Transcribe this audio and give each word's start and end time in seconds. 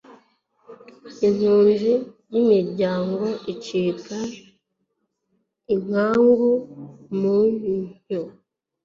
inkunzi 1.25 1.93
y'imiryango 2.31 3.23
icika 3.53 4.17
inkangu 5.73 6.51
mu 7.19 7.37
nnyo 7.51 8.23